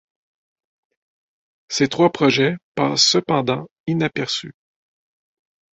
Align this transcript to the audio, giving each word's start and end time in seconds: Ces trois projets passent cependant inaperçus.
Ces 1.69 1.87
trois 1.87 2.09
projets 2.11 2.57
passent 2.73 3.03
cependant 3.05 3.67
inaperçus. 3.85 4.55